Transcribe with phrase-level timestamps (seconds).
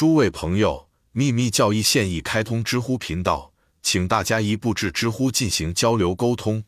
[0.00, 3.52] 诸位朋友，秘密教义现已开通知乎频道，
[3.82, 6.64] 请大家一步至知乎进行交流沟通。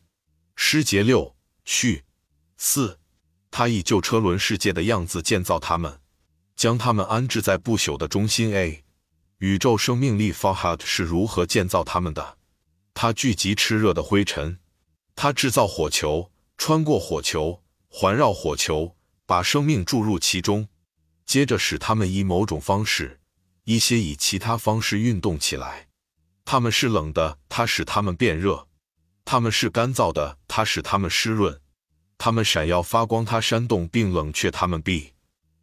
[0.55, 1.35] 诗节六
[1.65, 2.03] 去
[2.57, 2.99] 四，
[3.49, 5.99] 他以旧车轮世界的样子建造他们，
[6.55, 8.53] 将他们安置在不朽的中心。
[8.53, 8.83] A
[9.39, 12.37] 宇宙生命力 Farhat 是如何建造他们的？
[12.93, 14.59] 他聚集炽热的灰尘，
[15.15, 18.95] 他制造火球，穿过火球，环绕火球，
[19.25, 20.67] 把生命注入其中，
[21.25, 23.21] 接着使他们以某种方式，
[23.65, 25.87] 一些以其他方式运动起来。
[26.45, 28.67] 它们是冷的，它使它们变热。
[29.25, 31.59] 它们是干燥的，它使它们湿润；
[32.17, 34.81] 它们闪耀发光，它煽动并冷却它们。
[34.81, 35.13] B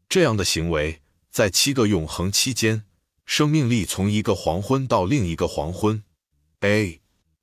[0.08, 2.84] 这样的行为，在七个永恒期间，
[3.26, 6.02] 生命力从一个黄昏到另一个黄昏。
[6.60, 7.00] A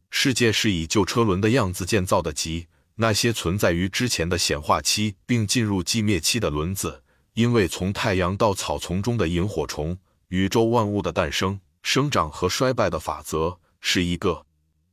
[0.09, 7.03] 世界是以旧车轮的样子建造的，即那些存在于之前的显化期并进入寂灭期的轮子，
[7.33, 14.45] 因为从太阳到草丛中的萤火虫，宇宙万物的诞生、生长和衰败的法则是一个。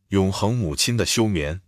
[0.08, 1.60] 永恒母亲的休眠，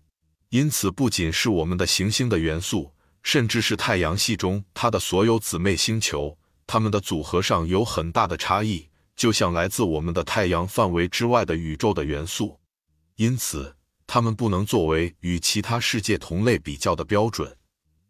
[0.50, 2.92] 因此不仅是我们的行星的元素，
[3.25, 12.61] 甚至是太阳系中它的所有姊妹星球，它们的组合上有很大的差异，就像来自我们的太阳范围之外的宇宙的元素。
[13.17, 13.75] 因此，
[14.06, 17.56] 它们不能作为与其他世界同类比较的标准。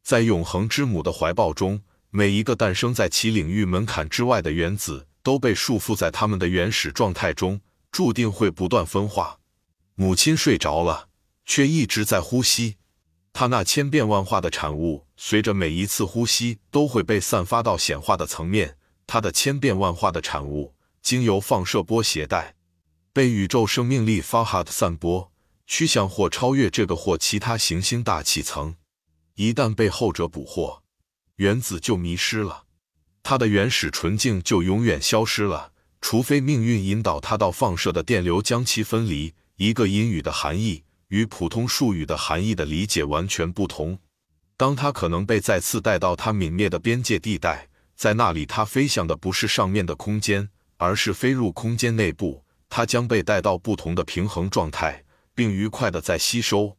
[0.02, 7.60] 在永恒之母的怀抱中，每一个诞生在其领域门槛之外的原子都被束缚在它们的原始状态中，
[7.90, 9.40] 注定会不断分化。
[9.96, 11.08] 母亲睡着了，
[11.44, 12.76] 却一直在呼吸。
[13.32, 18.76] 她那千变万化的产物，随着每一次呼吸都会被散发到显化的层面。
[19.04, 22.54] 她的千变万化的产物，经由放射波携带，
[23.12, 25.32] 被宇宙生命力发哈的散播，
[25.66, 28.76] 趋向或超越这个或其他行星大气层。
[29.34, 30.84] 一旦被后者捕获，
[31.34, 32.65] 原子就迷失了，
[33.28, 39.34] 它的原始纯净就永远消失了，除非命运引导它到放射的电流将其分离。
[39.56, 43.98] 一个阴语的含义与普通术语的含义的理解完全不同。
[44.56, 52.44] 当它可能被再次带到它泯灭的边界地带，在那里，它飞向的不是上面的空间，而是飞入空间内部。
[52.68, 55.02] 它将被带到不同的平衡状态，
[55.34, 56.76] 并愉快地在吸收。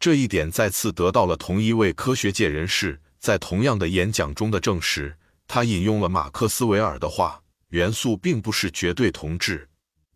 [0.00, 5.16] 这一点再次得到了同一位科学界人士在同样的演讲中的证实。
[5.54, 9.68] 他引用了马克思韦尔的话：“元素并不是绝对同质。”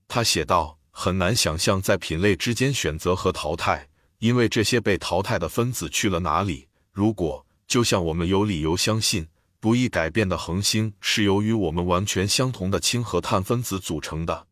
[0.09, 0.77] 他写道。
[0.91, 3.89] 很难想象在品类之间选择和淘汰，
[4.19, 6.67] 因为这些被淘汰的分子去了哪里？
[6.91, 9.29] 如果就像我们有理由相信，
[9.61, 14.49] 不易改变的恒星是由于我们完全相同的氢和碳分子组成的，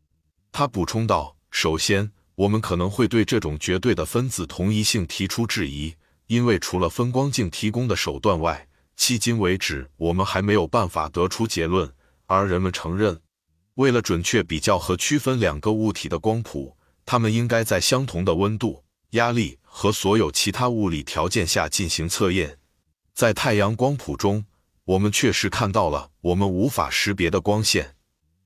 [0.52, 5.96] 他补充道：“首先，我们可能会对这种绝对的分子同一性提出质疑，
[6.28, 11.92] 因为除了分光镜提供的手段外，迄今为止我们还没有办法得出结论，
[12.26, 13.20] 而人们承认。”
[13.76, 22.58] 为了准确比较和区分两个物体的光谱，它们应该在相同的温度、压力和所有其他物理条件下进行测验。
[23.12, 24.46] 在太阳光谱中，
[24.84, 27.96] 我们确实看到了我们无法识别的光线。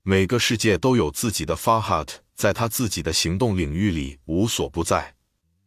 [0.03, 5.15] 每个世界都有自己的 Farhat，在它自己的行动领域里无所不在。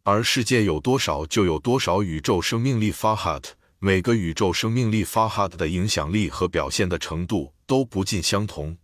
[0.04, 3.44] 而世界有多少，就有多少宇宙生命力 Farhat。
[3.86, 8.78] 每个宇宙生命力 Farhat 的影响力和表现的程度都不尽相同。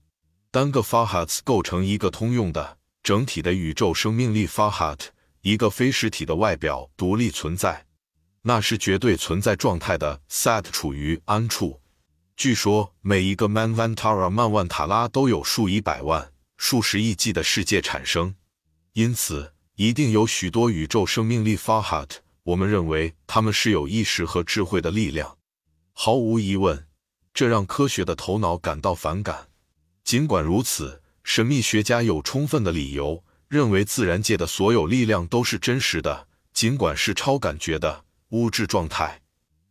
[0.52, 5.00] 单个 Farhats 构成一个通用的整体的宇宙生命力 Farhat，
[5.40, 7.86] 一个非实体的外表独立存在，
[8.42, 11.80] 那是绝对存在状态的 Sat 处于安处。
[12.36, 18.36] 据说每一个 Manvantara 曼万塔拉都有数以百万、数十亿计的世界产生，
[18.92, 22.18] 因此一定有许多宇宙生命力 Farhat。
[22.50, 25.38] 我们认为他们是有意识和智慧的力量。
[25.94, 26.88] 毫无疑问，
[27.32, 29.50] 这让科学的头脑感到反感。
[30.04, 39.22] 尽管如此，神秘学家有充分的理由认为自然界的所有力量都是真实的，尽管是超感觉的物质状态，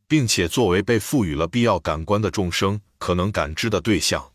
[0.06, 4.32] 并且作为被赋予了必要感官的众生可能感知的对象。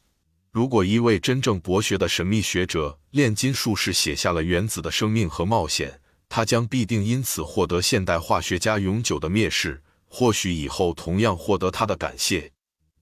[0.52, 6.02] 如果一位真正博学的神秘学者炼金术士写下了原子的生命和冒险，
[6.36, 12.52] 他将必定因此获得现代化学家永久的蔑视，或许以后同样获得他的感谢。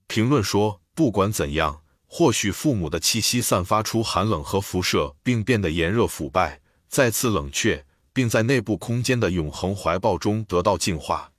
[0.06, 1.80] 评论说，不管怎样。
[2.06, 11.32] 或许父母的气息散发出寒冷和辐射，并变得炎热腐败，再次冷却，并在内部空间的永恒怀抱中得到净化。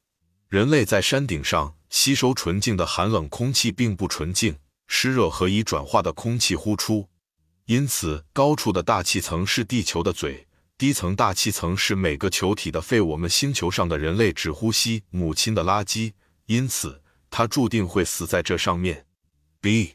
[0.49, 4.55] 人类在山顶上吸收纯净的寒冷空气，并不纯净，
[4.87, 7.07] 湿热和已转化的空气呼出。
[7.67, 10.47] 因此，高处的大气层是地球的嘴，
[10.83, 12.99] 低层大气层是每个球体的肺。
[12.99, 16.11] 我们星球上的人类只呼吸母亲的垃圾，
[16.47, 19.05] 因此它注定会死在这上面。
[19.61, 19.93] B。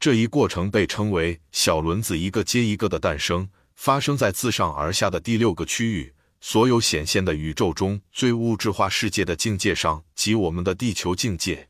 [0.00, 11.68] 这一过程被称为小轮子一个接一个的诞生，发生在自上而下的第六个区域，所有显现的宇宙中最物质化世界的境界上，即我们的地球境界。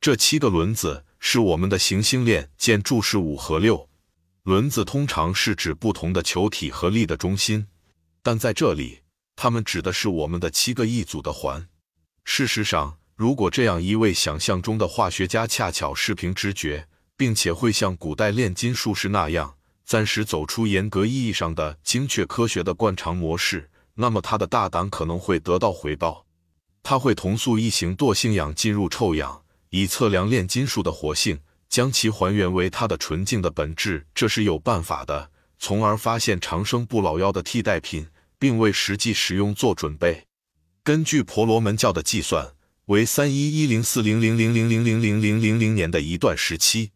[0.00, 3.86] 这七个轮子是我们的行星链，建筑是五和六。
[4.44, 7.66] 轮子通常是指不同的球体和力的中心，
[8.22, 9.00] 但在这里，
[9.36, 11.68] 他们指的是我们的七个一组的环。
[12.24, 26.26] 事实上，如果这样一位想象中的化学家恰巧是凭直觉，并且会像古代炼金术士那样，暂时走出严格意义上的精确科学的惯常模式，那么他的大胆可能会得到回报。
[26.82, 29.42] 他会同速一型惰性氧进入臭氧。
[29.70, 35.30] 以测量炼金术的活性，将其还原为它的纯净的本质，这是有办法的。
[35.58, 38.06] 从而发现长生不老药的替代品，
[38.38, 40.24] 并为实际使用做准备。
[40.84, 42.52] 根据婆罗门教的计算，
[42.86, 46.92] 为三一一零四零零零零零零零零零零年的一段时期。